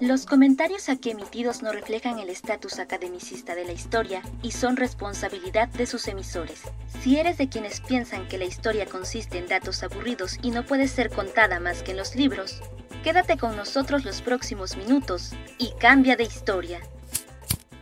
Los 0.00 0.24
comentarios 0.24 0.88
aquí 0.88 1.10
emitidos 1.10 1.60
no 1.62 1.72
reflejan 1.72 2.18
el 2.18 2.30
estatus 2.30 2.78
academicista 2.78 3.54
de 3.54 3.66
la 3.66 3.72
historia 3.72 4.22
y 4.42 4.52
son 4.52 4.78
responsabilidad 4.78 5.68
de 5.68 5.84
sus 5.84 6.08
emisores. 6.08 6.62
Si 7.02 7.18
eres 7.18 7.36
de 7.36 7.50
quienes 7.50 7.82
piensan 7.82 8.26
que 8.26 8.38
la 8.38 8.46
historia 8.46 8.86
consiste 8.86 9.36
en 9.36 9.46
datos 9.46 9.82
aburridos 9.82 10.38
y 10.40 10.52
no 10.52 10.64
puede 10.64 10.88
ser 10.88 11.10
contada 11.10 11.60
más 11.60 11.82
que 11.82 11.90
en 11.90 11.98
los 11.98 12.16
libros, 12.16 12.62
quédate 13.04 13.36
con 13.36 13.56
nosotros 13.56 14.06
los 14.06 14.22
próximos 14.22 14.74
minutos 14.74 15.32
y 15.58 15.72
cambia 15.78 16.16
de 16.16 16.24
historia. 16.24 16.80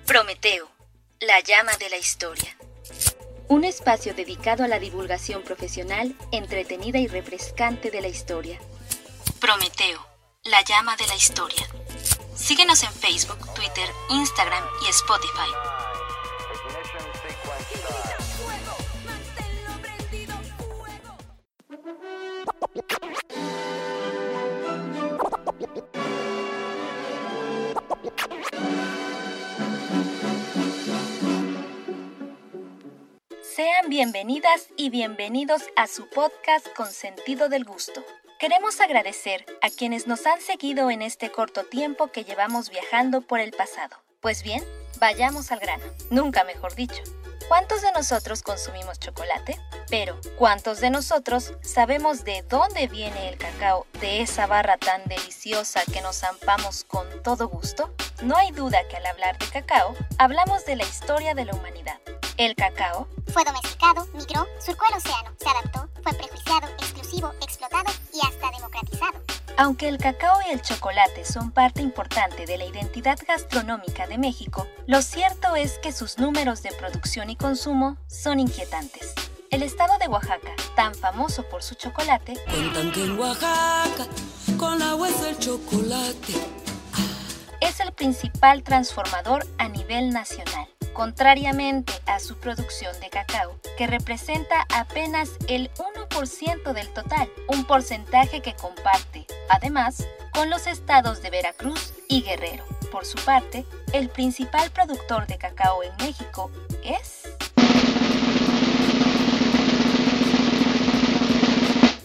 Prometeo, 0.04 0.68
la 1.20 1.38
llama 1.38 1.70
de 1.78 1.88
la 1.88 1.98
historia. 1.98 2.56
Un 3.46 3.62
espacio 3.62 4.12
dedicado 4.12 4.64
a 4.64 4.68
la 4.68 4.80
divulgación 4.80 5.44
profesional, 5.44 6.16
entretenida 6.32 6.98
y 6.98 7.06
refrescante 7.06 7.92
de 7.92 8.00
la 8.00 8.08
historia. 8.08 8.58
Prometeo, 9.40 10.17
la 10.44 10.62
llama 10.62 10.96
de 10.96 11.06
la 11.06 11.14
historia. 11.14 11.66
Síguenos 12.34 12.82
en 12.82 12.92
Facebook, 12.92 13.38
Twitter, 13.54 13.88
Instagram 14.10 14.64
y 14.84 14.88
Spotify. 14.88 15.50
Sean 33.42 33.88
bienvenidas 33.88 34.68
y 34.76 34.90
bienvenidos 34.90 35.62
a 35.76 35.86
su 35.88 36.08
podcast 36.08 36.66
con 36.76 36.86
sentido 36.86 37.48
del 37.48 37.64
gusto. 37.64 38.04
Queremos 38.38 38.80
agradecer 38.80 39.44
a 39.62 39.68
quienes 39.68 40.06
nos 40.06 40.24
han 40.24 40.40
seguido 40.40 40.92
en 40.92 41.02
este 41.02 41.32
corto 41.32 41.64
tiempo 41.64 42.12
que 42.12 42.22
llevamos 42.22 42.70
viajando 42.70 43.20
por 43.20 43.40
el 43.40 43.50
pasado. 43.50 43.96
Pues 44.20 44.44
bien, 44.44 44.64
vayamos 45.00 45.50
al 45.50 45.58
grano, 45.58 45.82
nunca 46.10 46.44
mejor 46.44 46.76
dicho. 46.76 47.02
¿Cuántos 47.48 47.82
de 47.82 47.90
nosotros 47.90 48.42
consumimos 48.42 49.00
chocolate? 49.00 49.58
Pero, 49.90 50.20
¿cuántos 50.36 50.80
de 50.80 50.90
nosotros 50.90 51.54
sabemos 51.62 52.22
de 52.22 52.42
dónde 52.42 52.86
viene 52.86 53.28
el 53.28 53.38
cacao 53.38 53.88
de 54.00 54.20
esa 54.20 54.46
barra 54.46 54.76
tan 54.76 55.02
deliciosa 55.06 55.82
que 55.92 56.00
nos 56.00 56.20
zampamos 56.20 56.84
con 56.84 57.08
todo 57.24 57.48
gusto? 57.48 57.92
No 58.22 58.36
hay 58.36 58.52
duda 58.52 58.86
que 58.88 58.98
al 58.98 59.06
hablar 59.06 59.36
de 59.38 59.48
cacao, 59.48 59.96
hablamos 60.16 60.64
de 60.64 60.76
la 60.76 60.84
historia 60.84 61.34
de 61.34 61.44
la 61.44 61.54
humanidad. 61.54 61.98
El 62.36 62.54
cacao 62.54 63.08
fue 63.32 63.42
domesticado, 63.42 64.06
migró, 64.14 64.46
surcó 64.64 64.84
el 64.90 64.98
océano, 64.98 65.34
se 65.40 65.48
adaptó, 65.48 65.87
Aunque 69.60 69.88
el 69.88 69.98
cacao 69.98 70.38
y 70.48 70.52
el 70.52 70.62
chocolate 70.62 71.24
son 71.24 71.50
parte 71.50 71.82
importante 71.82 72.46
de 72.46 72.58
la 72.58 72.64
identidad 72.64 73.18
gastronómica 73.26 74.06
de 74.06 74.16
México, 74.16 74.68
lo 74.86 75.02
cierto 75.02 75.56
es 75.56 75.80
que 75.80 75.90
sus 75.90 76.16
números 76.16 76.62
de 76.62 76.70
producción 76.78 77.28
y 77.28 77.34
consumo 77.34 77.96
son 78.06 78.38
inquietantes. 78.38 79.14
El 79.50 79.64
estado 79.64 79.98
de 79.98 80.06
Oaxaca, 80.06 80.52
tan 80.76 80.94
famoso 80.94 81.42
por 81.48 81.64
su 81.64 81.74
chocolate, 81.74 82.34
Cuentan 82.48 82.92
que 82.92 83.02
en 83.02 83.18
Oaxaca 83.18 84.06
con 84.56 84.78
la 84.78 84.94
huesa 84.94 85.28
el 85.30 85.38
chocolate. 85.40 86.34
es 87.60 87.80
el 87.80 87.90
principal 87.90 88.62
transformador 88.62 89.44
a 89.58 89.68
nivel 89.68 90.10
nacional, 90.10 90.68
contrariamente 90.98 91.92
a 92.06 92.18
su 92.18 92.38
producción 92.38 92.92
de 92.98 93.08
cacao, 93.08 93.54
que 93.76 93.86
representa 93.86 94.66
apenas 94.74 95.30
el 95.46 95.70
1% 95.74 96.72
del 96.72 96.88
total, 96.88 97.30
un 97.46 97.64
porcentaje 97.66 98.42
que 98.42 98.54
comparte, 98.54 99.24
además, 99.48 100.04
con 100.34 100.50
los 100.50 100.66
estados 100.66 101.22
de 101.22 101.30
Veracruz 101.30 101.94
y 102.08 102.22
Guerrero. 102.22 102.64
Por 102.90 103.06
su 103.06 103.16
parte, 103.24 103.64
el 103.92 104.08
principal 104.08 104.72
productor 104.72 105.28
de 105.28 105.38
cacao 105.38 105.84
en 105.84 105.94
México 106.04 106.50
es... 106.82 107.28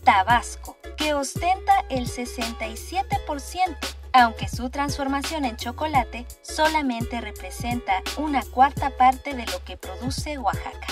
Tabasco, 0.04 0.78
que 0.98 1.16
ostenta 1.16 1.74
el 1.90 2.08
67%, 2.08 3.76
aunque 4.14 4.48
su 4.48 4.70
transformación 4.70 5.44
en 5.44 5.58
chocolate 5.58 6.26
solamente 6.44 7.20
representa 7.20 8.02
una 8.18 8.44
cuarta 8.44 8.92
parte 8.92 9.34
de 9.34 9.46
lo 9.48 9.64
que 9.66 9.76
produce 9.76 10.38
Oaxaca. 10.38 10.88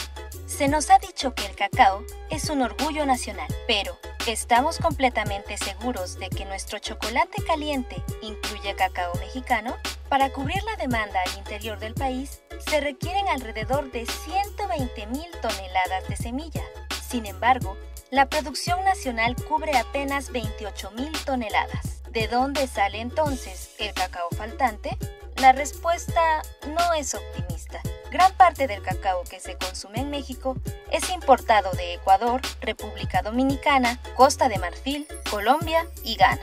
Se 0.47 0.67
nos 0.67 0.89
ha 0.89 0.97
dicho 0.97 1.33
que 1.33 1.45
el 1.45 1.55
cacao 1.55 2.03
es 2.29 2.49
un 2.49 2.61
orgullo 2.61 3.05
nacional, 3.05 3.47
pero 3.67 3.97
¿estamos 4.27 4.79
completamente 4.79 5.55
seguros 5.57 6.19
de 6.19 6.29
que 6.29 6.45
nuestro 6.45 6.79
chocolate 6.79 7.43
caliente 7.43 8.03
incluye 8.21 8.75
cacao 8.75 9.13
mexicano? 9.19 9.75
Para 10.09 10.29
cubrir 10.31 10.61
la 10.63 10.75
demanda 10.75 11.21
al 11.25 11.37
interior 11.37 11.79
del 11.79 11.93
país, 11.93 12.41
se 12.67 12.81
requieren 12.81 13.27
alrededor 13.29 13.91
de 13.91 14.05
120 14.05 15.07
mil 15.07 15.29
toneladas 15.41 16.07
de 16.09 16.15
semilla. 16.15 16.63
Sin 17.07 17.25
embargo, 17.25 17.77
la 18.09 18.27
producción 18.27 18.83
nacional 18.83 19.35
cubre 19.47 19.77
apenas 19.77 20.31
28 20.31 20.91
mil 20.91 21.11
toneladas. 21.23 22.00
¿De 22.11 22.27
dónde 22.27 22.67
sale 22.67 22.99
entonces 22.99 23.69
el 23.79 23.93
cacao 23.93 24.27
faltante? 24.35 24.97
La 25.37 25.53
respuesta 25.53 26.41
no 26.67 26.93
es 26.93 27.15
optimista. 27.15 27.79
Gran 28.11 28.33
parte 28.33 28.67
del 28.67 28.81
cacao 28.81 29.23
que 29.23 29.39
se 29.39 29.55
consume 29.55 30.01
en 30.01 30.09
México 30.09 30.57
es 30.91 31.09
importado 31.09 31.71
de 31.71 31.93
Ecuador, 31.93 32.41
República 32.59 33.21
Dominicana, 33.21 33.97
Costa 34.17 34.49
de 34.49 34.59
Marfil, 34.59 35.07
Colombia 35.29 35.87
y 36.03 36.17
Ghana. 36.17 36.41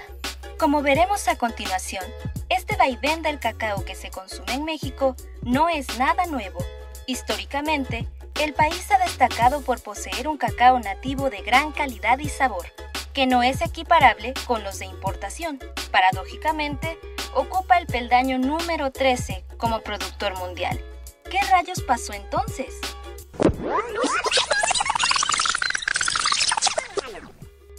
Como 0.59 0.81
veremos 0.81 1.29
a 1.29 1.37
continuación, 1.37 2.05
este 2.49 2.77
vaivén 2.77 3.21
del 3.21 3.39
cacao 3.39 3.85
que 3.85 3.95
se 3.95 4.11
consume 4.11 4.55
en 4.55 4.65
México 4.65 5.17
no 5.43 5.69
es 5.69 5.99
nada 5.99 6.25
nuevo. 6.25 6.61
Históricamente, 7.07 8.09
el 8.41 8.55
país 8.55 8.91
ha 8.91 9.05
destacado 9.05 9.61
por 9.61 9.83
poseer 9.83 10.29
un 10.29 10.39
cacao 10.39 10.81
nativo 10.81 11.29
de 11.29 11.43
gran 11.43 11.73
calidad 11.73 12.19
y 12.21 12.31
sabor, 12.31 12.65
que 13.19 13.27
no 13.27 13.43
es 13.43 13.63
equiparable 13.63 14.33
con 14.47 14.63
los 14.63 14.79
de 14.79 14.87
importación. 14.87 15.59
Paradójicamente, 15.91 17.01
ocupa 17.35 17.77
el 17.77 17.89
peldaño 17.89 18.39
número 18.39 18.93
13 18.93 19.45
como 19.57 19.81
productor 19.81 20.39
mundial. 20.39 20.81
¿Qué 21.29 21.41
rayos 21.51 21.83
pasó 21.83 22.13
entonces? 22.13 22.81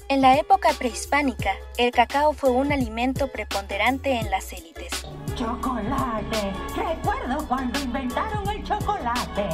En 0.09 0.19
la 0.19 0.35
época 0.35 0.73
prehispánica, 0.77 1.55
el 1.77 1.91
cacao 1.91 2.33
fue 2.33 2.49
un 2.51 2.73
alimento 2.73 3.31
preponderante 3.31 4.19
en 4.19 4.29
las 4.29 4.51
élites. 4.51 5.05
Chocolate. 5.35 6.51
Recuerdo 6.75 7.47
cuando 7.47 7.79
inventaron 7.79 8.49
el 8.49 8.61
chocolate. 8.61 9.47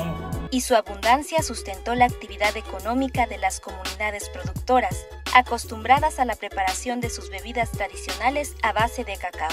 Y 0.56 0.62
su 0.62 0.74
abundancia 0.74 1.44
sustentó 1.44 1.96
la 1.96 2.06
actividad 2.06 2.56
económica 2.56 3.28
de 3.28 3.38
las 3.38 3.60
comunidades 3.60 4.30
productoras, 4.30 5.06
acostumbradas 5.34 6.18
a 6.18 6.24
la 6.24 6.38
preparación 6.38 7.02
de 7.02 7.10
sus 7.10 7.30
bebidas 7.30 7.72
tradicionales 7.72 8.56
a 8.64 8.72
base 8.72 9.04
de 9.04 9.18
cacao. 9.18 9.52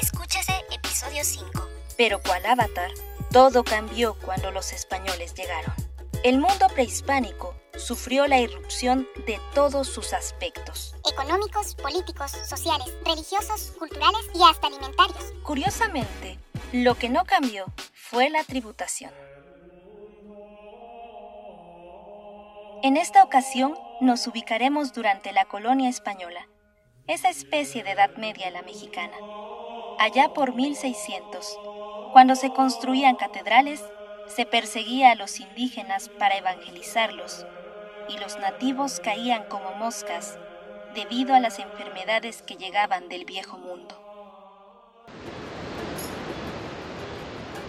Escúchese 0.00 0.54
episodio 0.70 1.22
5. 1.22 1.50
Pero 1.98 2.22
cual 2.22 2.46
avatar, 2.46 2.90
todo 3.30 3.62
cambió 3.62 4.14
cuando 4.24 4.50
los 4.50 4.72
españoles 4.72 5.34
llegaron. 5.34 5.74
El 6.24 6.38
mundo 6.38 6.68
prehispánico 6.72 7.54
sufrió 7.76 8.26
la 8.26 8.40
irrupción 8.40 9.06
de 9.26 9.38
todos 9.52 9.86
sus 9.86 10.14
aspectos. 10.14 10.96
Económicos, 11.12 11.74
políticos, 11.74 12.32
sociales, 12.48 12.88
religiosos, 13.04 13.74
culturales 13.78 14.22
y 14.34 14.40
hasta 14.50 14.68
alimentarios. 14.68 15.24
Curiosamente, 15.42 16.38
lo 16.72 16.94
que 16.94 17.10
no 17.10 17.26
cambió 17.26 17.66
fue 17.92 18.30
la 18.30 18.44
tributación. 18.44 19.12
En 22.80 22.96
esta 22.96 23.24
ocasión 23.24 23.74
nos 24.00 24.24
ubicaremos 24.28 24.92
durante 24.92 25.32
la 25.32 25.46
colonia 25.46 25.88
española, 25.88 26.46
esa 27.08 27.28
especie 27.28 27.82
de 27.82 27.90
Edad 27.90 28.10
Media 28.16 28.52
la 28.52 28.62
mexicana. 28.62 29.16
Allá 29.98 30.32
por 30.32 30.54
1600, 30.54 31.58
cuando 32.12 32.36
se 32.36 32.52
construían 32.52 33.16
catedrales, 33.16 33.82
se 34.28 34.46
perseguía 34.46 35.10
a 35.10 35.14
los 35.16 35.40
indígenas 35.40 36.08
para 36.08 36.36
evangelizarlos 36.36 37.46
y 38.08 38.16
los 38.18 38.38
nativos 38.38 39.00
caían 39.00 39.44
como 39.48 39.72
moscas 39.72 40.38
debido 40.94 41.34
a 41.34 41.40
las 41.40 41.58
enfermedades 41.58 42.42
que 42.42 42.54
llegaban 42.54 43.08
del 43.08 43.24
viejo 43.24 43.58
mundo. 43.58 44.00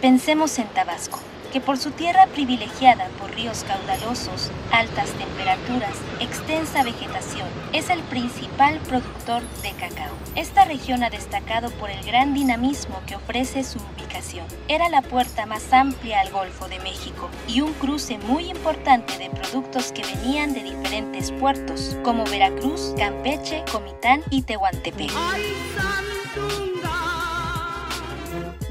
Pensemos 0.02 0.60
en 0.60 0.68
Tabasco, 0.68 1.20
que 1.52 1.62
por 1.62 1.78
su 1.78 1.92
tierra 1.92 2.28
privilegiada 2.28 3.08
por 3.20 3.32
ríos 3.32 3.64
caudalosos, 3.68 4.52
altas 4.72 5.10
temperaturas, 5.12 5.96
extensa 6.20 6.84
vegetación, 6.84 7.48
es 7.74 7.90
el 7.90 8.02
principal 8.04 8.80
productor 8.88 9.42
de 9.62 9.72
cacao. 9.72 10.14
Esta 10.36 10.66
región 10.66 11.04
ha 11.04 11.10
destacado 11.10 11.72
por 11.72 11.90
el 11.90 12.04
gran 12.06 12.34
dinamismo 12.34 13.02
que 13.06 13.16
ofrece 13.16 13.64
su 13.64 13.80
ubicación. 13.96 14.46
Era 14.68 14.90
la 14.90 15.02
puerta 15.02 15.46
más 15.46 15.74
amplia 15.74 16.22
al 16.22 16.32
Golfo 16.32 16.68
de 16.68 16.80
México 16.80 17.30
y 17.48 17.62
un 17.62 17.74
cruce 17.74 18.18
muy 18.20 18.50
importante 18.50 19.18
de 19.18 19.30
productos 19.30 19.92
que 19.92 20.04
venían 20.04 20.54
de 20.54 20.64
diferentes 20.64 21.32
puertos, 21.32 21.98
como 22.04 22.26
Veracruz, 22.26 22.94
Campeche, 22.98 23.64
Comitán 23.72 24.22
y 24.30 24.44
Tehuantepec. 24.44 25.12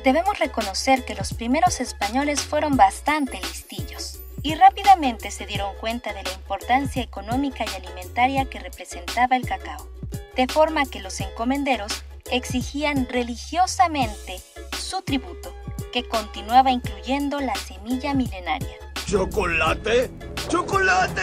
Debemos 0.05 0.39
reconocer 0.39 1.05
que 1.05 1.15
los 1.15 1.35
primeros 1.35 1.81
españoles 1.81 2.41
fueron 2.41 2.77
bastante 2.77 3.41
listillos 3.41 4.21
y 4.43 4.55
rápidamente 4.55 5.31
se 5.31 5.47
dieron 5.47 5.75
cuenta 5.81 6.13
de 6.13 6.23
la 6.23 6.33
importancia 6.33 7.03
económica 7.03 7.65
y 7.65 7.77
alimentaria 7.77 8.45
que 8.45 8.61
representaba 8.61 9.37
el 9.37 9.47
cacao, 9.47 9.89
de 10.37 10.47
forma 10.47 10.87
que 10.87 11.01
los 11.01 11.21
encomenderos 11.21 12.05
exigían 12.31 13.09
religiosamente 13.11 14.41
su 14.79 15.03
tributo, 15.03 15.53
que 15.93 16.07
continuaba 16.07 16.71
incluyendo 16.71 17.41
la 17.41 17.57
semilla 17.57 18.15
milenaria. 18.15 18.77
¿Chocolate? 19.07 20.11
¡Chocolate! 20.49 21.23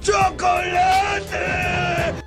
¡Chocolate! 0.00 1.36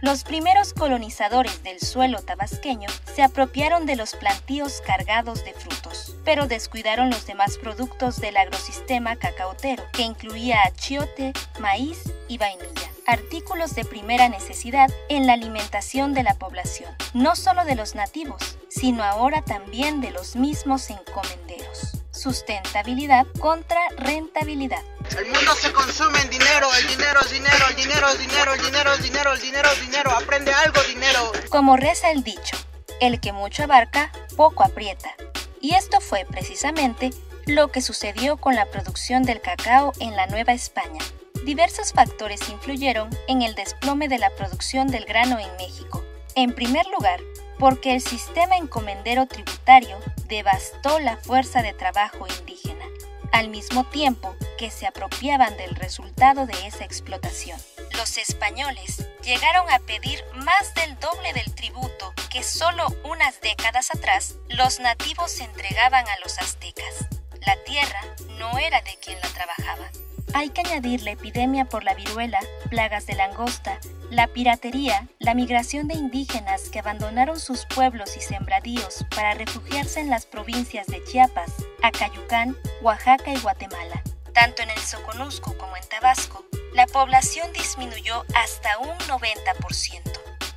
Los 0.02 0.24
primeros 0.24 0.74
colonizadores 0.74 1.64
del 1.64 1.80
suelo 1.80 2.22
tabasqueño 2.22 2.90
se 3.16 3.24
apropiaron 3.24 3.86
de 3.86 3.96
los 3.96 4.16
plantíos 4.16 4.82
cargados 4.86 5.44
de 5.46 5.54
frutos, 5.54 6.16
pero 6.26 6.48
descuidaron 6.48 7.10
los 7.10 7.26
demás 7.26 7.58
productos 7.58 8.20
del 8.20 8.38
agrosistema 8.38 9.16
cacaotero, 9.16 9.84
que 9.94 10.04
incluía 10.04 10.62
achiote, 10.66 11.34
maíz 11.60 12.04
y 12.28 12.38
vainilla 12.38 12.94
artículos 13.06 13.76
de 13.76 13.86
primera 13.86 14.30
necesidad 14.30 14.90
en 15.10 15.28
la 15.28 15.34
alimentación 15.34 16.14
de 16.14 16.24
la 16.24 16.36
población, 16.36 16.90
no 17.14 17.36
solo 17.36 17.66
de 17.66 17.76
los 17.76 17.96
nativos, 17.96 18.58
sino 18.70 19.04
ahora 19.04 19.42
también 19.42 20.02
de 20.02 20.12
los 20.12 20.36
mismos 20.36 20.90
encomenderos. 20.90 21.98
Sustentabilidad 22.12 23.26
contra 23.40 23.80
rentabilidad. 23.98 24.82
El 25.18 25.26
mundo 25.26 25.54
se 25.56 25.72
consume 25.72 26.20
en 26.22 26.30
dinero, 26.30 26.68
el 26.74 26.88
dinero 26.88 27.20
es 27.22 27.32
dinero, 27.32 27.68
el 27.70 27.76
dinero 27.76 28.08
es 28.10 28.18
dinero, 28.18 28.54
el 28.54 28.62
dinero 28.62 28.94
es 28.94 29.04
dinero, 29.04 29.32
el 29.34 29.42
dinero 29.42 29.70
es 29.72 29.82
dinero, 29.82 30.12
aprende 30.12 30.52
algo 30.54 30.82
dinero. 30.84 31.32
Como 31.50 31.78
reza 31.78 32.10
el 32.10 32.24
dicho, 32.24 32.58
el 33.00 33.20
que 33.20 33.32
mucho 33.32 33.64
abarca, 33.64 34.12
poco 34.36 34.64
aprieta. 34.64 35.16
Y 35.62 35.76
esto 35.76 36.02
fue 36.02 36.26
precisamente 36.26 37.12
lo 37.46 37.68
que 37.68 37.82
sucedió 37.82 38.38
con 38.38 38.56
la 38.56 38.66
producción 38.66 39.24
del 39.24 39.40
cacao 39.40 39.94
en 40.00 40.16
la 40.16 40.26
Nueva 40.26 40.54
España. 40.54 41.02
Diversos 41.46 41.94
factores 41.94 42.50
influyeron 42.50 43.10
en 43.28 43.44
el 43.44 43.54
desplome 43.54 44.08
de 44.08 44.18
la 44.18 44.32
producción 44.32 44.88
del 44.88 45.06
grano 45.06 45.38
en 45.40 45.56
México. 45.58 46.04
En 46.36 46.56
primer 46.56 46.88
lugar, 46.88 47.20
porque 47.60 47.94
el 47.94 48.02
sistema 48.02 48.58
encomendero 48.58 49.28
tributario 49.28 49.98
devastó 50.28 51.00
la 51.00 51.18
fuerza 51.18 51.62
de 51.62 51.74
trabajo 51.74 52.26
indígena, 52.40 52.86
al 53.34 53.50
mismo 53.50 53.84
tiempo 53.84 54.36
que 54.58 54.70
se 54.70 54.88
apropiaban 54.88 55.58
del 55.58 55.76
resultado 55.76 56.46
de 56.46 56.68
esa 56.68 56.86
explotación. 56.86 57.60
Los 57.98 58.18
españoles 58.18 59.08
llegaron 59.24 59.70
a 59.72 59.80
pedir 59.80 60.24
más 60.36 60.74
del 60.76 60.98
doble 61.00 61.34
del 61.34 61.54
tributo 61.54 62.14
que 62.32 62.44
solo 62.44 62.88
unas 63.04 63.42
décadas 63.42 63.90
atrás 63.94 64.36
los 64.50 64.80
nativos 64.80 65.40
entregaban 65.40 66.06
a 66.08 66.20
los 66.24 66.38
aztecas. 66.38 67.08
La 67.46 67.56
tierra 67.64 68.02
no 68.38 68.58
era 68.60 68.82
de 68.82 68.98
quien 69.04 69.20
la 69.20 69.28
trabajaba. 69.30 69.90
Hay 70.36 70.50
que 70.50 70.62
añadir 70.62 71.02
la 71.02 71.12
epidemia 71.12 71.66
por 71.66 71.84
la 71.84 71.96
viruela, 71.96 72.40
plagas 72.70 73.08
de 73.08 73.16
langosta, 73.16 73.80
la 74.14 74.28
piratería, 74.28 75.08
la 75.20 75.34
migración 75.34 75.88
de 75.88 75.96
indígenas 75.96 76.70
que 76.70 76.80
abandonaron 76.80 77.40
sus 77.40 77.66
pueblos 77.66 78.16
y 78.16 78.22
sembradíos 78.22 79.06
para 79.16 79.34
refugiarse 79.34 80.00
en 80.00 80.10
las 80.10 80.26
provincias 80.26 80.88
de 80.88 81.04
Chiapas, 81.04 81.52
Acayucán, 81.82 82.56
Oaxaca 82.82 83.34
y 83.34 83.40
Guatemala. 83.40 84.04
Tanto 84.34 84.62
en 84.62 84.70
el 84.70 84.80
Soconusco 84.80 85.58
como 85.58 85.76
en 85.76 85.88
Tabasco, 85.90 86.46
la 86.74 86.86
población 86.88 87.52
disminuyó 87.54 88.24
hasta 88.36 88.78
un 88.80 88.98
90%. 89.10 90.02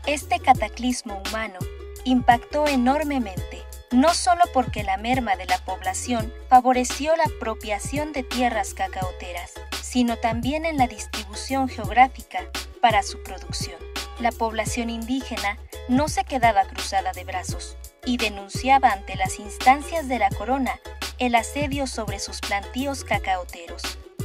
Este 0.06 0.38
cataclismo 0.38 1.23
humano 1.26 1.58
impactó 2.05 2.67
enormemente 2.67 3.64
no 3.93 4.14
solo 4.14 4.43
porque 4.53 4.82
la 4.82 4.97
merma 4.97 5.37
de 5.37 5.47
la 5.47 5.58
población 5.58 6.32
favoreció 6.49 7.14
la 7.17 7.25
apropiación 7.25 8.12
de 8.12 8.25
tierras 8.25 8.75
cacaoteras, 8.75 9.53
sino 9.82 10.17
también 10.17 10.67
en 10.67 10.76
la 10.76 10.88
distribución 10.88 11.69
geográfica 11.69 12.41
para 12.86 13.02
su 13.02 13.20
producción. 13.24 13.80
La 14.20 14.30
población 14.30 14.90
indígena 14.90 15.58
no 15.88 16.06
se 16.06 16.22
quedaba 16.22 16.62
cruzada 16.66 17.10
de 17.10 17.24
brazos 17.24 17.76
y 18.04 18.16
denunciaba 18.16 18.92
ante 18.92 19.16
las 19.16 19.40
instancias 19.40 20.06
de 20.06 20.20
la 20.20 20.30
corona 20.30 20.78
el 21.18 21.34
asedio 21.34 21.88
sobre 21.88 22.20
sus 22.20 22.38
plantíos 22.38 23.02
cacaoteros. 23.02 23.82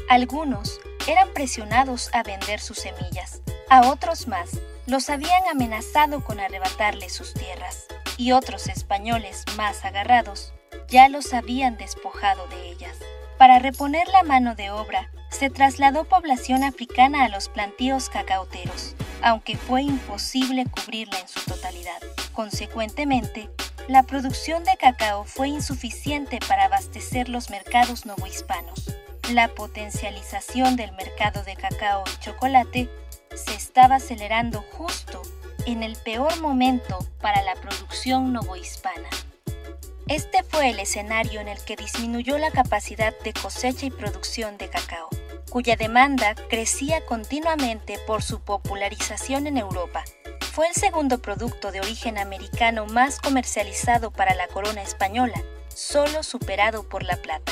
Algunos 0.09 0.79
eran 1.07 1.33
presionados 1.33 2.11
a 2.13 2.21
vender 2.21 2.59
sus 2.59 2.77
semillas, 2.77 3.41
a 3.67 3.89
otros 3.89 4.27
más 4.27 4.51
los 4.85 5.09
habían 5.09 5.47
amenazado 5.49 6.23
con 6.23 6.39
arrebatarles 6.39 7.13
sus 7.13 7.33
tierras 7.33 7.87
y 8.15 8.31
otros 8.33 8.67
españoles 8.67 9.43
más 9.57 9.83
agarrados 9.85 10.53
ya 10.87 11.09
los 11.09 11.33
habían 11.33 11.77
despojado 11.77 12.45
de 12.49 12.69
ellas. 12.69 12.95
Para 13.39 13.57
reponer 13.57 14.07
la 14.09 14.21
mano 14.21 14.53
de 14.53 14.69
obra, 14.69 15.09
se 15.41 15.49
trasladó 15.49 16.03
población 16.03 16.63
africana 16.63 17.25
a 17.25 17.27
los 17.27 17.49
plantíos 17.49 18.09
cacaoteros, 18.09 18.95
aunque 19.23 19.57
fue 19.57 19.81
imposible 19.81 20.67
cubrirla 20.67 21.17
en 21.17 21.27
su 21.27 21.39
totalidad. 21.49 21.99
Consecuentemente, 22.31 23.49
la 23.88 24.03
producción 24.03 24.63
de 24.65 24.77
cacao 24.77 25.23
fue 25.23 25.47
insuficiente 25.47 26.38
para 26.47 26.65
abastecer 26.65 27.27
los 27.27 27.49
mercados 27.49 28.05
novohispanos. 28.05 28.95
La 29.33 29.47
potencialización 29.47 30.75
del 30.75 30.91
mercado 30.91 31.41
de 31.44 31.55
cacao 31.55 32.03
y 32.05 32.19
chocolate 32.23 32.87
se 33.33 33.55
estaba 33.55 33.95
acelerando 33.95 34.63
justo 34.73 35.23
en 35.65 35.81
el 35.81 35.95
peor 35.95 36.39
momento 36.39 36.99
para 37.19 37.41
la 37.41 37.55
producción 37.55 38.31
novohispana. 38.31 39.09
Este 40.07 40.44
fue 40.44 40.69
el 40.69 40.79
escenario 40.79 41.39
en 41.39 41.47
el 41.47 41.63
que 41.63 41.77
disminuyó 41.77 42.37
la 42.37 42.51
capacidad 42.51 43.17
de 43.23 43.33
cosecha 43.33 43.85
y 43.85 43.91
producción 43.91 44.57
de 44.57 44.69
cacao, 44.69 45.09
cuya 45.51 45.75
demanda 45.75 46.33
crecía 46.50 47.06
continuamente 47.06 48.00
por 48.07 48.24
su 48.24 48.39
popularización 48.39 49.48
en 49.48 49.57
Europa. 49.57 50.06
Fue 50.53 50.68
el 50.68 50.74
segundo 50.74 51.21
producto 51.21 51.74
de 51.74 51.81
origen 51.81 52.18
americano 52.18 52.86
más 52.86 53.19
comercializado 53.19 54.12
para 54.12 54.33
la 54.33 54.48
corona 54.48 54.81
española, 54.81 55.44
solo 55.68 56.24
superado 56.24 56.88
por 56.88 57.03
la 57.03 57.18
plata. 57.18 57.51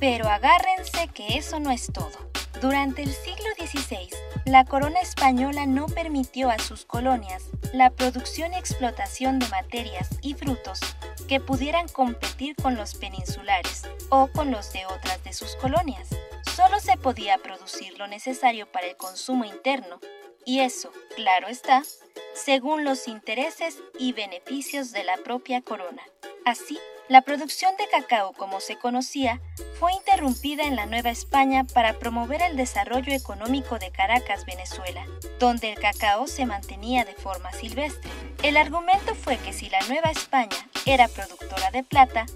Pero 0.00 0.28
agárrense 0.28 1.06
que 1.14 1.38
eso 1.38 1.60
no 1.60 1.70
es 1.70 1.86
todo. 1.92 2.33
Durante 2.60 3.02
el 3.02 3.12
siglo 3.12 3.46
XVI, 3.58 4.08
la 4.46 4.64
corona 4.64 5.00
española 5.00 5.66
no 5.66 5.86
permitió 5.86 6.50
a 6.50 6.58
sus 6.58 6.84
colonias 6.84 7.44
la 7.72 7.90
producción 7.90 8.52
y 8.52 8.56
explotación 8.56 9.38
de 9.38 9.48
materias 9.48 10.08
y 10.22 10.34
frutos 10.34 10.80
que 11.28 11.40
pudieran 11.40 11.88
competir 11.88 12.54
con 12.56 12.76
los 12.76 12.94
peninsulares 12.94 13.82
o 14.08 14.28
con 14.28 14.50
los 14.50 14.72
de 14.72 14.86
otras 14.86 15.22
de 15.24 15.32
sus 15.32 15.56
colonias. 15.56 16.08
Solo 16.54 16.78
se 16.78 16.96
podía 16.96 17.38
producir 17.38 17.98
lo 17.98 18.06
necesario 18.06 18.70
para 18.70 18.86
el 18.86 18.96
consumo 18.96 19.44
interno, 19.44 19.98
y 20.44 20.60
eso, 20.60 20.92
claro 21.16 21.48
está, 21.48 21.82
según 22.32 22.84
los 22.84 23.08
intereses 23.08 23.78
y 23.98 24.12
beneficios 24.12 24.92
de 24.92 25.02
la 25.02 25.16
propia 25.16 25.62
corona. 25.62 26.02
Así, 26.44 26.78
la 27.08 27.22
producción 27.22 27.76
de 27.76 27.88
cacao 27.88 28.34
como 28.34 28.60
se 28.60 28.76
conocía 28.76 29.40
fue 29.80 29.94
interrumpida 29.94 30.62
en 30.62 30.76
la 30.76 30.86
Nueva 30.86 31.10
España 31.10 31.64
para 31.64 31.98
promover 31.98 32.40
el 32.40 32.56
desarrollo 32.56 33.12
económico 33.12 33.80
de 33.80 33.90
Caracas, 33.90 34.46
Venezuela, 34.46 35.04
donde 35.40 35.72
el 35.72 35.78
cacao 35.80 36.28
se 36.28 36.46
mantenía 36.46 37.04
de 37.04 37.14
forma 37.14 37.50
silvestre. 37.50 38.12
El 38.44 38.56
argumento 38.56 39.16
fue 39.16 39.38
que 39.38 39.52
si 39.52 39.70
la 39.70 39.80
Nueva 39.88 40.12
España 40.12 40.68
era 40.86 41.08
productora 41.08 41.72
de 41.72 41.82
plata, 41.82 42.26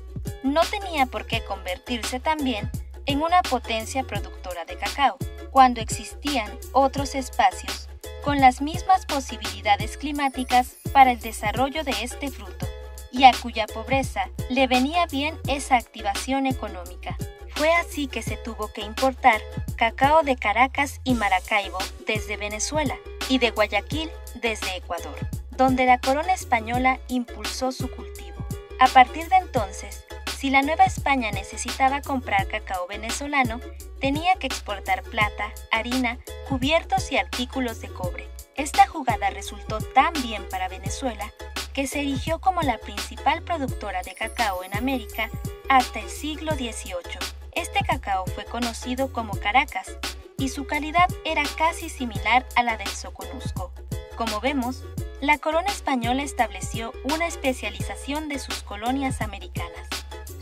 no 0.43 0.63
tenía 0.63 1.07
por 1.07 1.25
qué 1.25 1.45
convertirse 1.45 2.19
también 2.19 2.69
en 3.09 3.23
una 3.23 3.41
potencia 3.41 4.05
productora 4.05 4.67
de 4.67 4.77
cacao, 4.77 5.17
cuando 5.51 5.81
existían 5.81 6.53
otros 6.73 7.15
espacios 7.15 7.89
con 8.23 8.39
las 8.39 8.61
mismas 8.61 9.07
posibilidades 9.07 9.97
climáticas 9.97 10.77
para 10.93 11.13
el 11.13 11.21
desarrollo 11.21 11.85
de 11.85 11.95
este 12.03 12.31
fruto 12.31 12.67
y 13.11 13.25
a 13.25 13.33
cuya 13.33 13.67
pobreza 13.67 14.29
le 14.51 14.67
venía 14.67 15.07
bien 15.07 15.39
esa 15.49 15.77
activación 15.77 16.45
económica. 16.45 17.17
Fue 17.55 17.73
así 17.73 18.09
que 18.09 18.21
se 18.21 18.37
tuvo 18.37 18.71
que 18.75 18.83
importar 18.83 19.41
cacao 19.77 20.23
de 20.23 20.37
Caracas 20.37 21.01
y 21.03 21.15
Maracaibo 21.15 21.79
desde 22.07 22.37
Venezuela 22.37 22.97
y 23.31 23.39
de 23.39 23.53
Guayaquil 23.53 24.11
desde 24.35 24.77
Ecuador, 24.77 25.17
donde 25.57 25.87
la 25.87 25.99
corona 25.99 26.35
española 26.35 27.01
impulsó 27.09 27.73
su 27.73 27.91
cultivo. 27.91 28.37
A 28.81 28.87
partir 28.89 29.29
de 29.31 29.37
entonces, 29.37 30.05
si 30.39 30.51
la 30.51 30.63
Nueva 30.63 30.85
España 30.85 31.33
necesitaba 31.33 32.01
comprar 32.01 32.47
cacao 32.47 32.87
venezolano, 32.87 33.59
tenía 34.01 34.37
que 34.37 34.47
exportar 34.47 35.03
plata, 35.03 35.53
harina, 35.73 36.17
cubiertos 36.49 37.11
y 37.11 37.17
artículos 37.17 37.81
de 37.81 37.89
cobre. 37.89 38.29
Esta 38.55 38.87
jugada 38.87 39.31
resultó 39.31 39.81
tan 39.81 40.13
bien 40.23 40.49
para 40.49 40.69
Venezuela 40.69 41.33
que 41.73 41.89
se 41.89 42.03
erigió 42.03 42.41
como 42.41 42.63
la 42.63 42.79
principal 42.79 43.43
productora 43.43 44.03
de 44.03 44.15
cacao 44.15 44.63
en 44.63 44.77
América 44.77 45.29
hasta 45.69 45.99
el 45.99 46.09
siglo 46.09 46.53
XVIII. 46.53 47.19
Este 47.51 47.81
cacao 47.81 48.25
fue 48.27 48.45
conocido 48.45 49.13
como 49.13 49.35
Caracas 49.41 49.97
y 50.39 50.51
su 50.51 50.69
calidad 50.69 51.09
era 51.25 51.43
casi 51.57 51.89
similar 51.89 52.47
a 52.55 52.63
la 52.63 52.77
del 52.77 52.87
Soconusco. 52.87 53.73
Como 54.17 54.39
vemos, 54.41 54.85
la 55.21 55.39
corona 55.39 55.73
española 55.73 56.23
estableció 56.23 56.93
una 57.13 57.27
especialización 57.27 58.29
de 58.29 58.39
sus 58.39 58.63
colonias 58.63 59.21
americanas. 59.21 59.98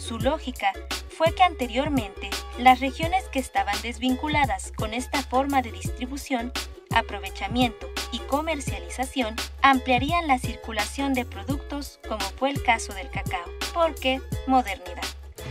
Su 0.07 0.21
lógica 0.21 0.73
fue 1.09 1.35
que 1.35 1.43
anteriormente 1.43 2.31
las 2.59 2.79
regiones 2.79 3.25
que 3.33 3.41
estaban 3.41 3.75
desvinculadas 3.83 4.71
con 4.77 4.95
esta 4.95 5.21
forma 5.21 5.63
de 5.63 5.73
distribución, 5.73 6.53
aprovechamiento 6.95 7.89
y 8.13 8.21
comercialización 8.21 9.35
ampliarían 9.63 10.29
la 10.29 10.39
circulación 10.39 11.13
de 11.13 11.25
productos 11.25 11.99
como 12.07 12.21
fue 12.21 12.51
el 12.51 12.63
caso 12.63 12.95
del 12.95 13.11
cacao, 13.11 13.51
porque 13.75 14.23
modernidad. 14.47 15.03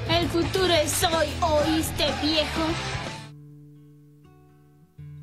El 0.10 0.30
futuro 0.30 0.74
es 0.74 1.04
hoy, 1.04 1.28
¿oíste 1.42 2.06
viejo? 2.22 2.62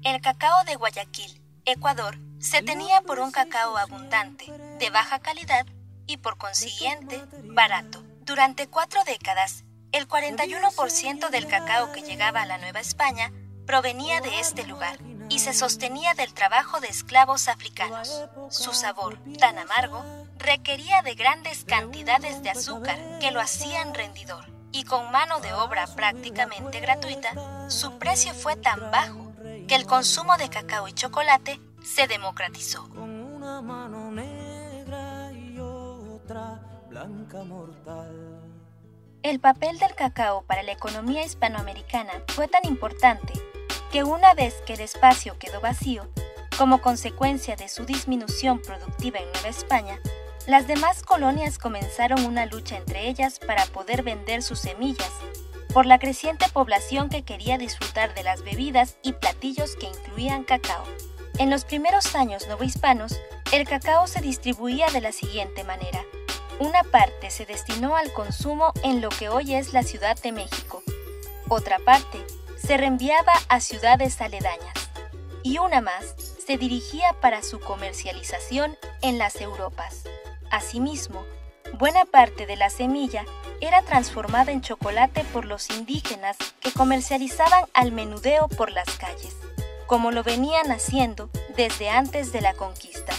El 0.02 0.20
cacao 0.20 0.62
de 0.66 0.76
Guayaquil, 0.76 1.40
Ecuador, 1.64 2.18
se 2.38 2.60
tenía 2.60 3.00
por 3.00 3.18
un 3.18 3.30
cacao 3.30 3.78
abundante, 3.78 4.52
de 4.78 4.90
baja 4.90 5.20
calidad 5.20 5.64
y 6.06 6.18
por 6.18 6.36
consiguiente 6.36 7.18
barato. 7.44 8.11
Durante 8.32 8.66
cuatro 8.66 9.04
décadas, 9.04 9.62
el 9.92 10.08
41% 10.08 11.28
del 11.28 11.46
cacao 11.46 11.92
que 11.92 12.00
llegaba 12.00 12.40
a 12.40 12.46
la 12.46 12.56
Nueva 12.56 12.80
España 12.80 13.30
provenía 13.66 14.22
de 14.22 14.40
este 14.40 14.64
lugar 14.64 14.96
y 15.28 15.40
se 15.40 15.52
sostenía 15.52 16.14
del 16.14 16.32
trabajo 16.32 16.80
de 16.80 16.88
esclavos 16.88 17.48
africanos. 17.48 18.24
Su 18.48 18.72
sabor, 18.72 19.18
tan 19.38 19.58
amargo, 19.58 20.02
requería 20.38 21.02
de 21.02 21.14
grandes 21.14 21.66
cantidades 21.66 22.42
de 22.42 22.48
azúcar 22.48 22.98
que 23.20 23.32
lo 23.32 23.40
hacían 23.42 23.92
rendidor, 23.92 24.46
y 24.72 24.84
con 24.84 25.12
mano 25.12 25.40
de 25.40 25.52
obra 25.52 25.86
prácticamente 25.88 26.80
gratuita, 26.80 27.68
su 27.68 27.98
precio 27.98 28.32
fue 28.32 28.56
tan 28.56 28.90
bajo 28.90 29.30
que 29.68 29.74
el 29.74 29.84
consumo 29.84 30.38
de 30.38 30.48
cacao 30.48 30.88
y 30.88 30.94
chocolate 30.94 31.60
se 31.84 32.06
democratizó. 32.06 32.88
El 39.22 39.40
papel 39.40 39.78
del 39.78 39.94
cacao 39.94 40.42
para 40.42 40.62
la 40.62 40.72
economía 40.72 41.24
hispanoamericana 41.24 42.12
fue 42.28 42.48
tan 42.48 42.64
importante 42.64 43.32
que 43.90 44.04
una 44.04 44.34
vez 44.34 44.54
que 44.66 44.74
el 44.74 44.80
espacio 44.80 45.38
quedó 45.38 45.60
vacío, 45.60 46.08
como 46.58 46.80
consecuencia 46.80 47.56
de 47.56 47.68
su 47.68 47.84
disminución 47.84 48.60
productiva 48.60 49.18
en 49.18 49.30
Nueva 49.32 49.48
España, 49.48 49.98
las 50.46 50.66
demás 50.66 51.02
colonias 51.02 51.58
comenzaron 51.58 52.24
una 52.24 52.46
lucha 52.46 52.76
entre 52.76 53.08
ellas 53.08 53.38
para 53.38 53.64
poder 53.66 54.02
vender 54.02 54.42
sus 54.42 54.58
semillas, 54.58 55.12
por 55.72 55.86
la 55.86 55.98
creciente 55.98 56.46
población 56.52 57.08
que 57.08 57.22
quería 57.22 57.58
disfrutar 57.58 58.14
de 58.14 58.24
las 58.24 58.42
bebidas 58.42 58.98
y 59.02 59.12
platillos 59.12 59.76
que 59.76 59.86
incluían 59.86 60.44
cacao. 60.44 60.84
En 61.38 61.48
los 61.48 61.64
primeros 61.64 62.14
años 62.14 62.46
novohispanos, 62.48 63.18
el 63.52 63.66
cacao 63.66 64.06
se 64.06 64.20
distribuía 64.20 64.86
de 64.88 65.00
la 65.00 65.12
siguiente 65.12 65.64
manera. 65.64 66.04
Una 66.62 66.84
parte 66.84 67.32
se 67.32 67.44
destinó 67.44 67.96
al 67.96 68.12
consumo 68.12 68.72
en 68.84 69.00
lo 69.00 69.08
que 69.08 69.28
hoy 69.28 69.56
es 69.56 69.72
la 69.72 69.82
Ciudad 69.82 70.16
de 70.22 70.30
México. 70.30 70.80
Otra 71.48 71.80
parte 71.80 72.24
se 72.56 72.76
reenviaba 72.76 73.32
a 73.48 73.58
ciudades 73.58 74.20
aledañas. 74.20 74.72
Y 75.42 75.58
una 75.58 75.80
más 75.80 76.14
se 76.46 76.58
dirigía 76.58 77.14
para 77.20 77.42
su 77.42 77.58
comercialización 77.58 78.78
en 79.00 79.18
las 79.18 79.40
Europas. 79.40 80.04
Asimismo, 80.52 81.24
buena 81.80 82.04
parte 82.04 82.46
de 82.46 82.54
la 82.54 82.70
semilla 82.70 83.24
era 83.60 83.82
transformada 83.82 84.52
en 84.52 84.60
chocolate 84.60 85.24
por 85.32 85.46
los 85.46 85.68
indígenas 85.68 86.36
que 86.60 86.70
comercializaban 86.70 87.64
al 87.74 87.90
menudeo 87.90 88.46
por 88.46 88.70
las 88.70 88.88
calles 88.98 89.34
como 89.92 90.10
lo 90.10 90.22
venían 90.22 90.70
haciendo 90.70 91.28
desde 91.54 91.90
antes 91.90 92.32
de 92.32 92.40
la 92.40 92.54
conquista. 92.54 93.12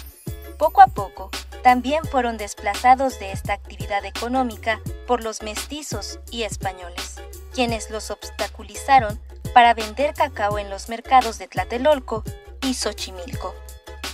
Poco 0.63 0.81
a 0.81 0.87
poco, 0.87 1.29
también 1.61 2.05
fueron 2.05 2.37
desplazados 2.37 3.19
de 3.19 3.33
esta 3.33 3.51
actividad 3.51 4.05
económica 4.05 4.79
por 5.05 5.21
los 5.21 5.41
mestizos 5.41 6.21
y 6.31 6.43
españoles, 6.43 7.21
quienes 7.53 7.89
los 7.89 8.09
obstaculizaron 8.11 9.19
para 9.53 9.73
vender 9.73 10.13
cacao 10.13 10.57
en 10.59 10.69
los 10.69 10.87
mercados 10.87 11.37
de 11.37 11.49
Tlatelolco 11.49 12.23
y 12.61 12.75
Xochimilco. 12.75 13.53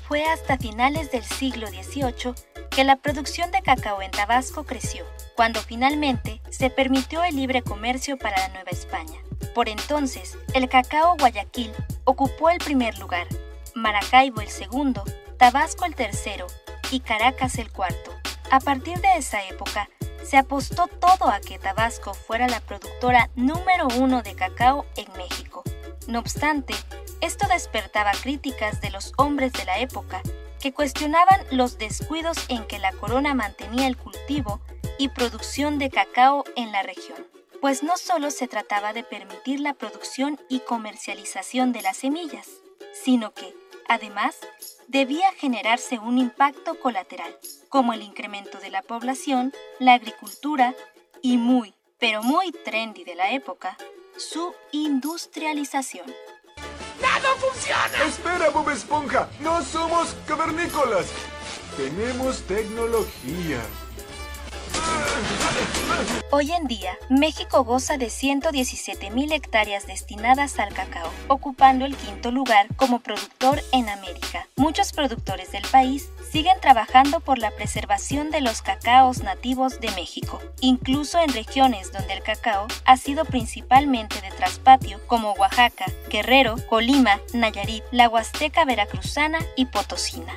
Fue 0.08 0.24
hasta 0.24 0.58
finales 0.58 1.12
del 1.12 1.24
siglo 1.24 1.68
XVIII 1.68 2.34
que 2.72 2.84
la 2.84 2.96
producción 2.96 3.52
de 3.52 3.62
cacao 3.62 4.02
en 4.02 4.10
Tabasco 4.10 4.64
creció, 4.64 5.06
cuando 5.36 5.62
finalmente 5.62 6.42
se 6.50 6.72
permitió 6.72 7.24
el 7.24 7.36
libre 7.36 7.62
comercio 7.62 8.18
para 8.18 8.40
la 8.40 8.50
Nueva 8.50 8.72
España. 8.72 9.20
Por 9.54 9.70
entonces, 9.70 10.36
el 10.56 10.68
cacao 10.68 11.16
Guayaquil 11.16 11.74
ocupó 12.06 12.50
el 12.50 12.58
primer 12.58 12.98
lugar, 12.98 13.28
Maracaibo 13.76 14.42
el 14.42 14.50
segundo, 14.50 15.04
Tabasco 15.40 15.86
el 15.86 15.96
tercero 15.96 16.48
y 16.92 17.00
Caracas 17.00 17.58
el 17.60 17.72
cuarto. 17.72 18.12
A 18.52 18.60
partir 18.60 19.00
de 19.00 19.16
esa 19.16 19.42
época, 19.46 19.90
se 20.22 20.36
apostó 20.36 20.88
todo 20.88 21.30
a 21.30 21.40
que 21.40 21.58
Tabasco 21.58 22.14
fuera 22.14 22.50
la 22.50 22.60
productora 22.60 23.30
número 23.36 23.88
uno 23.98 24.22
de 24.22 24.36
cacao 24.36 24.86
en 24.98 25.08
México. 25.14 25.64
No 26.08 26.20
obstante, 26.20 26.74
esto 27.22 27.48
despertaba 27.48 28.12
críticas 28.22 28.82
de 28.82 28.90
los 28.90 29.14
hombres 29.16 29.54
de 29.54 29.64
la 29.64 29.80
época, 29.80 30.22
que 30.60 30.74
cuestionaban 30.74 31.40
los 31.52 31.78
descuidos 31.78 32.38
en 32.50 32.68
que 32.68 32.78
la 32.78 32.92
corona 32.92 33.34
mantenía 33.34 33.88
el 33.88 33.96
cultivo 33.96 34.60
y 34.98 35.08
producción 35.08 35.80
de 35.80 35.90
cacao 35.90 36.44
en 36.58 36.74
la 36.74 36.84
región 36.84 37.30
pues 37.62 37.84
no 37.84 37.98
solo 37.98 38.32
se 38.32 38.48
trataba 38.48 38.94
de 38.94 39.04
permitir 39.04 39.60
la 39.60 39.74
producción 39.74 40.40
y 40.48 40.62
comercialización 40.62 41.74
de 41.74 41.82
las 41.82 41.98
semillas, 41.98 42.48
sino 42.94 43.34
que, 43.34 43.54
además, 43.88 44.38
debía 44.90 45.32
generarse 45.34 46.00
un 46.00 46.18
impacto 46.18 46.80
colateral, 46.80 47.38
como 47.70 47.94
el 47.94 48.02
incremento 48.02 48.58
de 48.60 48.72
la 48.72 48.82
población, 48.82 49.54
la 49.78 49.94
agricultura 49.94 50.76
y 51.22 51.38
muy, 51.38 51.76
pero 52.00 52.24
muy 52.24 52.52
trendy 52.52 53.04
de 53.04 53.14
la 53.14 53.32
época, 53.32 53.78
su 54.18 54.54
industrialización. 54.72 56.08
¡Nada 57.02 57.30
funciona! 57.38 58.04
Espera, 58.04 58.50
Bob 58.50 58.70
Esponja, 58.72 59.30
no 59.42 59.64
somos 59.64 60.16
cavernícolas. 60.28 61.06
Tenemos 61.78 62.42
tecnología. 62.42 63.62
Hoy 66.32 66.52
en 66.52 66.68
día, 66.68 66.98
México 67.10 67.64
goza 67.64 67.98
de 67.98 68.08
117.000 68.08 69.34
hectáreas 69.34 69.88
destinadas 69.88 70.60
al 70.60 70.74
cacao, 70.74 71.12
ocupando 71.28 71.86
el 71.86 71.96
quinto 71.96 72.32
lugar 72.32 72.68
como 72.76 73.00
productor 73.00 73.62
en 73.72 73.90
América. 73.90 74.48
Muchos 74.56 74.94
productores 74.94 75.52
del 75.52 75.64
país 75.72 76.10
siguen 76.32 76.56
trabajando 76.62 77.20
por 77.20 77.40
la 77.40 77.52
preservación 77.52 78.30
de 78.30 78.42
los 78.42 78.62
cacaos 78.62 79.24
nativos 79.24 79.80
de 79.80 79.92
México, 79.92 80.40
incluso 80.62 81.20
en 81.20 81.34
regiones 81.34 81.92
donde 81.92 82.14
el 82.14 82.24
cacao 82.24 82.68
ha 82.86 82.98
sido 82.98 83.26
principalmente 83.26 84.22
de 84.22 84.30
traspatio 84.30 85.00
como 85.08 85.34
Oaxaca, 85.34 85.86
Guerrero, 86.10 86.56
Colima, 86.70 87.20
Nayarit, 87.34 87.84
la 87.92 88.08
Huasteca 88.08 88.66
Veracruzana 88.66 89.40
y 89.56 89.66
Potosina. 89.66 90.34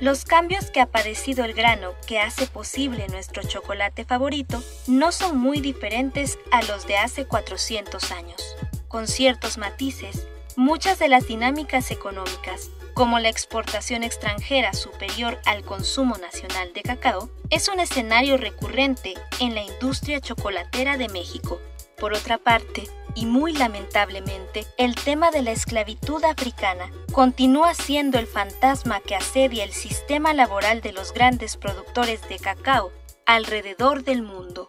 Los 0.00 0.24
cambios 0.24 0.70
que 0.70 0.80
ha 0.80 0.86
padecido 0.86 1.44
el 1.44 1.54
grano 1.54 1.92
que 2.06 2.20
hace 2.20 2.46
posible 2.46 3.08
nuestro 3.08 3.42
chocolate 3.42 4.04
favorito 4.04 4.62
no 4.86 5.10
son 5.10 5.38
muy 5.38 5.60
diferentes 5.60 6.38
a 6.52 6.62
los 6.62 6.86
de 6.86 6.96
hace 6.96 7.26
400 7.26 8.12
años. 8.12 8.40
Con 8.86 9.08
ciertos 9.08 9.58
matices, 9.58 10.28
muchas 10.54 11.00
de 11.00 11.08
las 11.08 11.26
dinámicas 11.26 11.90
económicas, 11.90 12.70
como 12.94 13.18
la 13.18 13.28
exportación 13.28 14.04
extranjera 14.04 14.72
superior 14.72 15.40
al 15.46 15.64
consumo 15.64 16.16
nacional 16.16 16.72
de 16.74 16.82
cacao, 16.82 17.28
es 17.50 17.68
un 17.68 17.80
escenario 17.80 18.36
recurrente 18.36 19.14
en 19.40 19.56
la 19.56 19.64
industria 19.64 20.20
chocolatera 20.20 20.96
de 20.96 21.08
México. 21.08 21.60
Por 21.96 22.12
otra 22.12 22.38
parte, 22.38 22.84
y 23.14 23.26
muy 23.26 23.52
lamentablemente, 23.52 24.66
el 24.76 24.94
tema 24.94 25.30
de 25.30 25.42
la 25.42 25.50
esclavitud 25.50 26.22
africana 26.24 26.90
continúa 27.12 27.74
siendo 27.74 28.18
el 28.18 28.26
fantasma 28.26 29.00
que 29.00 29.16
asedia 29.16 29.64
el 29.64 29.72
sistema 29.72 30.32
laboral 30.34 30.80
de 30.80 30.92
los 30.92 31.12
grandes 31.12 31.56
productores 31.56 32.26
de 32.28 32.38
cacao 32.38 32.90
alrededor 33.26 34.04
del 34.04 34.22
mundo. 34.22 34.68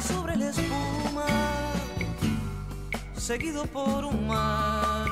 sobre 0.00 0.36
la 0.36 0.50
espuma, 0.50 1.26
seguido 3.16 3.64
por 3.66 4.04
un 4.04 4.26
mar 4.26 5.06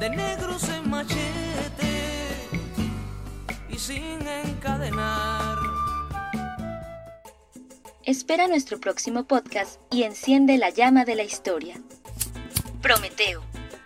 de 0.00 0.08
negros 0.08 0.66
en 0.70 0.88
machete 0.88 2.48
y 3.68 3.78
sin 3.78 4.26
encadenar. 4.26 5.59
Espera 8.04 8.46
nuestro 8.46 8.80
próximo 8.80 9.24
podcast 9.24 9.78
y 9.90 10.04
enciende 10.04 10.56
la 10.56 10.70
llama 10.70 11.04
de 11.04 11.16
la 11.16 11.22
historia. 11.22 11.78
Prometeo, 12.80 13.42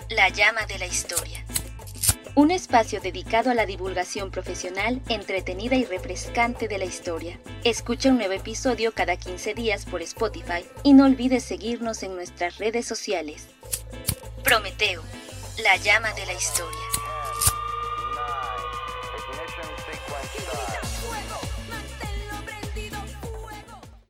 la 0.08 0.28
llama 0.28 0.66
de 0.66 0.78
la 0.78 0.86
historia. 0.86 1.44
Un 2.36 2.52
espacio 2.52 3.00
dedicado 3.00 3.50
a 3.50 3.54
la 3.54 3.66
divulgación 3.66 4.30
profesional, 4.30 5.02
entretenida 5.08 5.74
y 5.74 5.84
refrescante 5.84 6.68
de 6.68 6.78
la 6.78 6.84
historia. 6.84 7.40
Escucha 7.64 8.10
un 8.10 8.18
nuevo 8.18 8.34
episodio 8.34 8.92
cada 8.92 9.16
15 9.16 9.52
días 9.54 9.84
por 9.84 10.00
Spotify 10.00 10.64
y 10.84 10.92
no 10.92 11.06
olvides 11.06 11.42
seguirnos 11.42 12.04
en 12.04 12.14
nuestras 12.14 12.58
redes 12.58 12.86
sociales. 12.86 13.48
Prometeo, 14.44 15.02
la 15.64 15.76
llama 15.76 16.12
de 16.14 16.26
la 16.26 16.34
historia. 16.34 17.03